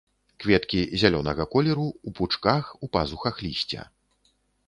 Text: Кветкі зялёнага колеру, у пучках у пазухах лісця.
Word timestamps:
Кветкі 0.43 0.79
зялёнага 1.01 1.45
колеру, 1.57 1.85
у 2.09 2.15
пучках 2.19 2.71
у 2.87 2.91
пазухах 2.97 3.35
лісця. 3.47 3.81